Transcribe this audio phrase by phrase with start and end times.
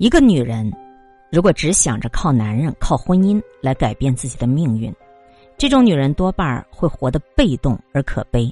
[0.00, 0.72] 一个女人，
[1.30, 4.90] 如果只想着靠男人、靠婚姻来改变自己的命运，
[5.58, 8.50] 这种女人多半会活得被动而可悲。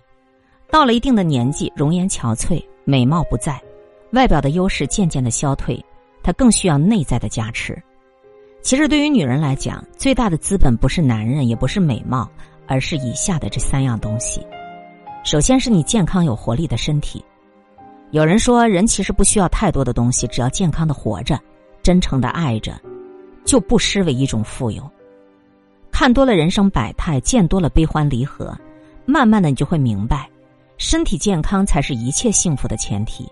[0.71, 3.59] 到了一定的年纪，容颜憔悴，美貌不在，
[4.13, 5.83] 外表的优势渐渐的消退，
[6.23, 7.83] 她更需要内在的加持。
[8.61, 12.29] 其实，对于女人来讲，最大的资本不是男人，也不是美貌，
[12.67, 14.47] 而是以下的这三样东西。
[15.25, 17.25] 首先是你健康有活力的身体。
[18.11, 21.39] 有人说，人其实不需要太多的东西，只要健康的活着，
[21.83, 22.73] 真诚的爱着，
[23.45, 24.83] 就不失为一种富有。
[25.91, 28.57] 看多了人生百态，见多了悲欢离合，
[29.05, 30.27] 慢慢的你就会明白，
[30.79, 33.31] 身体健康才是一切幸福的前提。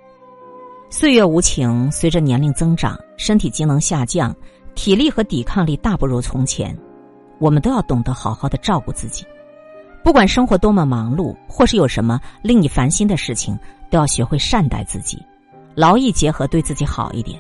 [0.91, 4.35] 岁月无情，随着年龄增长，身体机能下降，
[4.75, 6.77] 体力和抵抗力大不如从前，
[7.39, 9.25] 我们都要懂得好好的照顾自己。
[10.07, 13.59] 不管生活多么忙碌，或是有什么令你烦心的事情，
[13.91, 15.21] 都要学会善待自己，
[15.75, 17.37] 劳逸结合，对自己好一点。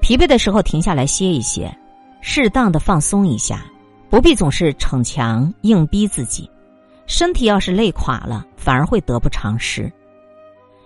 [0.00, 1.70] 疲惫的时候停下来歇一歇，
[2.22, 3.66] 适当的放松一下，
[4.08, 6.50] 不必总是逞强硬逼自己。
[7.04, 9.92] 身体要是累垮了，反而会得不偿失。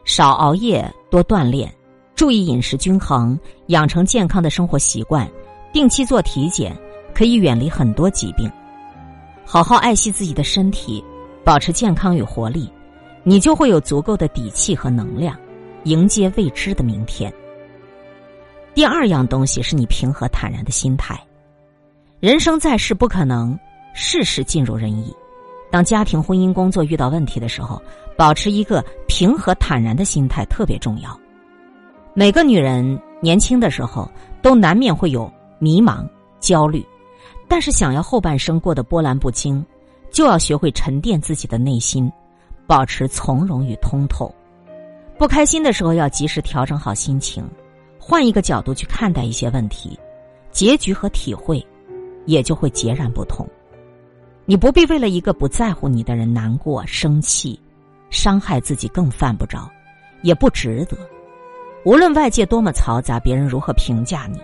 [0.05, 1.73] 少熬夜，多锻炼，
[2.17, 5.31] 注意饮食均衡，养成健康的生活习惯，
[5.73, 6.77] 定期做体检，
[7.15, 8.51] 可以远离很多疾病。
[9.49, 11.03] 好好爱惜自己的身体，
[11.45, 12.69] 保持健康与活力，
[13.23, 15.39] 你就会有足够的底气和能量，
[15.85, 17.33] 迎接未知的明天。
[18.75, 21.17] 第二样东西是你平和坦然的心态。
[22.19, 23.57] 人生在世，不可能
[23.95, 25.15] 事事尽如人意。
[25.71, 27.81] 当家庭、婚姻、工作遇到问题的时候，
[28.17, 31.17] 保持一个平和坦然的心态特别重要。
[32.15, 34.11] 每个女人年轻的时候
[34.43, 36.05] 都难免会有迷茫、
[36.41, 36.85] 焦虑。
[37.49, 39.65] 但是，想要后半生过得波澜不惊，
[40.11, 42.11] 就要学会沉淀自己的内心，
[42.67, 44.33] 保持从容与通透。
[45.17, 47.49] 不开心的时候，要及时调整好心情，
[47.99, 49.99] 换一个角度去看待一些问题，
[50.51, 51.65] 结局和体会
[52.25, 53.49] 也就会截然不同。
[54.45, 57.59] 你不必为了一个不在乎你的人难过、生气，
[58.11, 59.71] 伤害自己更犯不着，
[60.23, 60.97] 也不值得。
[61.85, 64.41] 无论外界多么嘈杂，别人如何评价你，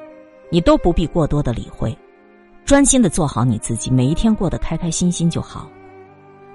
[0.50, 1.96] 你都不必过多的理会。
[2.72, 5.68] 专心的做好你自己，每一天过得开开心心就好。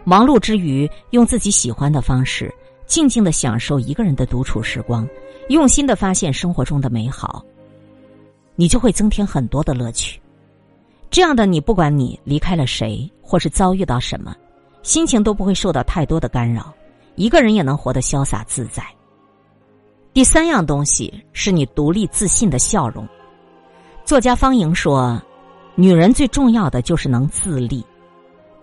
[0.04, 2.52] 忙碌之余，用自己喜欢的方式，
[2.88, 5.08] 静静的享受一个人的独处时光，
[5.50, 7.46] 用心的发现生活中的美好，
[8.56, 10.20] 你就会增添很多的乐趣。
[11.12, 14.36] 这样的你，不管你离开了谁，或是遭遇到什么，
[14.82, 16.74] 心情都不会受到太多的干扰，
[17.14, 18.84] 一个人也能活得潇洒自在。
[20.16, 23.08] 第三样东西是你独立自信的笑容。
[24.04, 25.22] 作家方莹说。
[25.80, 27.86] 女人最重要的就是能自立，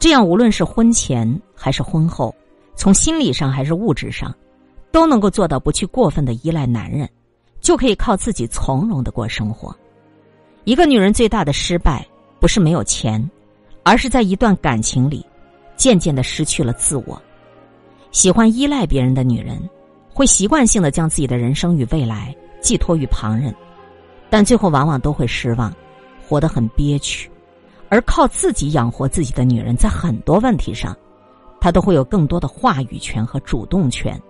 [0.01, 2.35] 这样无论是婚前还是婚后，
[2.75, 4.35] 从心理上还是物质上，
[4.91, 7.09] 都能够做到不去过分的依赖男人，
[7.61, 9.73] 就可以靠自己从容的过生活。
[10.65, 12.05] 一个女人最大的失败，
[12.41, 13.31] 不是没有钱，
[13.85, 15.25] 而是在一段感情里，
[15.77, 17.23] 渐渐的失去了自我。
[18.11, 19.57] 喜欢依赖别人的女人，
[20.13, 23.55] 会习惯性的将自己的人生与未来寄托于旁人，
[24.29, 25.73] 但最后往往都会失望。
[26.29, 27.31] 活得很憋屈，
[27.89, 30.97] 而靠自己养活自己的女人，在很多问题上，
[31.61, 34.21] 她都会有更多的话语权和主动权，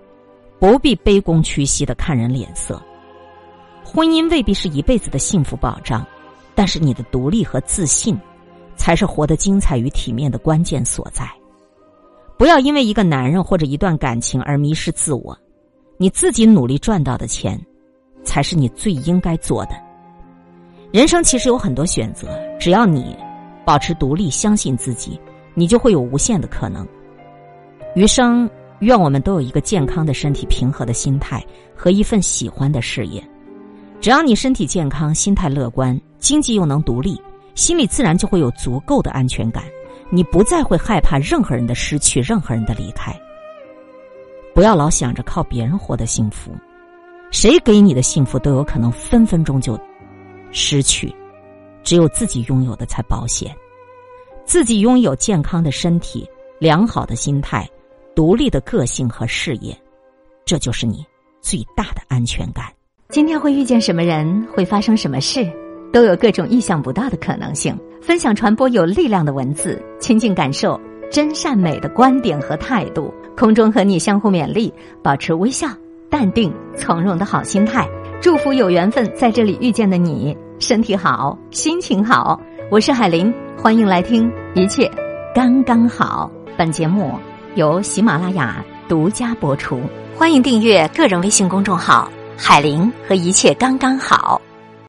[0.59, 2.81] 不必卑躬屈膝的看人脸色。
[3.85, 6.05] 婚姻未必是一辈子的幸福保障，
[6.55, 8.19] 但是你的独立和自信，
[8.77, 11.29] 才是活得精彩与体面的关键所在。
[12.37, 15.39] 不要因为一个男人或者一段感情而迷失自我，
[15.97, 17.61] 你自己努力赚到的钱，
[18.25, 19.84] 才是你最应该做的。
[20.95, 23.17] 人生其实有很多选择，只要你
[23.65, 25.19] 保持独立，相信自己，
[25.53, 26.87] 你就会有无限的可能。
[27.97, 31.45] 余生，愿我们都有一个健康的身体、平和的心态
[31.75, 33.21] 和一份喜欢的事业。
[34.01, 37.21] 只要你身体健康、心态乐观、经济又能独立，
[37.57, 39.65] 心里自然就会有足够的安全感。
[40.11, 43.13] 你不再会害怕任何人的失去、任何人的离开。
[44.55, 46.53] 不要老想着靠别人获得幸福，
[47.33, 49.77] 谁给你的幸福都有可能分分钟就。
[50.55, 51.13] 失去，
[51.83, 53.55] 只有自己拥有的才保险。
[54.45, 56.25] 自己拥有健康的身体、
[56.61, 57.69] 良好的心态、
[58.15, 59.77] 独立的个性和事业，
[60.45, 61.05] 这就是你
[61.43, 62.67] 最大的安全感。
[63.09, 65.45] 今天会遇见什么人，会发生什么事，
[65.93, 67.77] 都有各种意想不到的可能性。
[68.01, 70.81] 分享传播有力量的文字，亲近感受
[71.11, 73.13] 真善美的观点和态度。
[73.37, 75.67] 空中和你相互勉励，保持微笑、
[76.09, 77.89] 淡定、从容的好心态。
[78.21, 80.37] 祝福有缘分在这里遇见的你。
[80.65, 82.41] 身体好，心情好。
[82.71, 84.91] 我是海林，欢迎来听，一切
[85.35, 86.31] 刚刚好。
[86.57, 87.13] 本节目
[87.55, 89.79] 由喜马拉雅独家播出，
[90.17, 94.41] 欢迎订阅个人微信公众号“海林”和“一切刚刚好”。